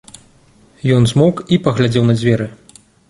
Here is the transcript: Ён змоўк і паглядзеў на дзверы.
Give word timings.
Ён 0.95 1.05
змоўк 1.11 1.43
і 1.57 1.59
паглядзеў 1.67 2.09
на 2.09 2.17
дзверы. 2.21 2.49